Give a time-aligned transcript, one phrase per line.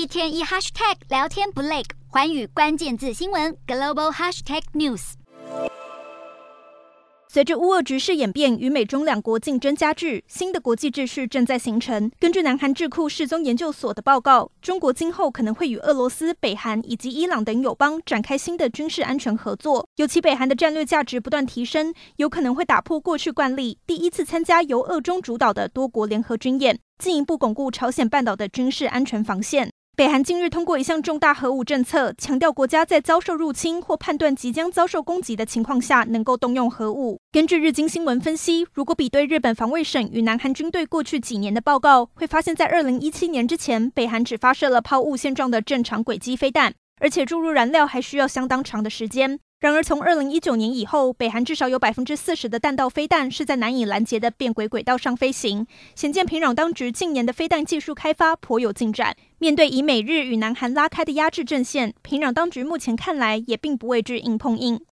[0.00, 5.12] 一天一 hashtag 聊天不累，环宇关键字新闻 global hashtag news。
[7.28, 12.10] 随着乌俄局势演变与美中两国竞争加剧，新的国际秩序正在形成。
[12.18, 19.86] 根据南韩智库世宗研究所的报告，中国今后可能会与俄罗斯、北韩以及伊朗等友邦展开新的军事安全合作。
[19.96, 29.69] 尤其北韩的战略价值不断提升，有可能会打破过去惯例，第一次参加由俄中主导的多国联合军演，进一步巩固朝鲜半岛的军事安全防线。
[30.00, 37.20] 北韩近日通过一项重大核武政策，强调国家在遭受入侵或判断即将遭受攻击的情况下，能够动用核武。
[37.30, 49.38] 根据日经新闻分析，如果比对日本防卫省与南韩军队过去几年的报告，会发现，在二零一七年之前，北韩只发射了抛物线状的正常轨迹飞弹，而且注入燃料还需要相当长的时间。
[49.60, 59.14] 然而，从二零一九年以后，北韩至少有百分之四十的弹道飞弹是在难以拦截的变轨轨道上飞行，显见平壤当局近年的飞弹技术开发颇有进展。
[59.36, 64.80] 面对以美日与南韩拉开的压制阵线，平壤当局目前看来也并不畏惧硬碰硬。